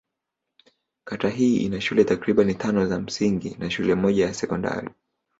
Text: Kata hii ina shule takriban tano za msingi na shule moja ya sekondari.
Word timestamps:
Kata 1.03 1.29
hii 1.29 1.57
ina 1.65 1.81
shule 1.81 2.03
takriban 2.03 2.57
tano 2.57 2.85
za 2.85 2.99
msingi 2.99 3.55
na 3.59 3.69
shule 3.69 3.95
moja 3.95 4.25
ya 4.25 4.33
sekondari. 4.33 4.89